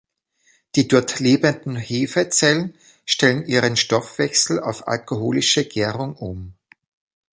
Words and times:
Die 0.73 0.87
dort 0.87 1.19
lebenden 1.19 1.75
Hefezellen 1.75 2.75
stellen 3.05 3.45
ihren 3.45 3.77
Stoffwechsel 3.77 4.59
auf 4.59 4.87
alkoholische 4.87 5.63
Gärung 5.65 6.15
um. 6.15 6.53